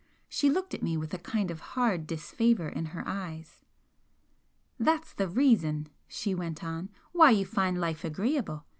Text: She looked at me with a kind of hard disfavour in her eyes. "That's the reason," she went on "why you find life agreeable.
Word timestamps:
She 0.27 0.49
looked 0.49 0.73
at 0.73 0.81
me 0.81 0.97
with 0.97 1.13
a 1.13 1.19
kind 1.19 1.51
of 1.51 1.59
hard 1.59 2.07
disfavour 2.07 2.67
in 2.67 2.85
her 2.85 3.07
eyes. 3.07 3.61
"That's 4.79 5.13
the 5.13 5.27
reason," 5.27 5.89
she 6.07 6.33
went 6.33 6.63
on 6.63 6.89
"why 7.11 7.29
you 7.29 7.45
find 7.45 7.79
life 7.79 8.03
agreeable. 8.03 8.65